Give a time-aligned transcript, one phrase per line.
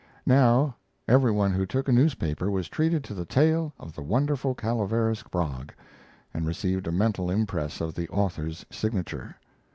[0.25, 0.77] Now
[1.07, 5.21] every one who took a newspaper was treated to the tale of the wonderful Calaveras
[5.21, 5.71] frog,
[6.33, 9.35] and received a mental impress of the author's signature.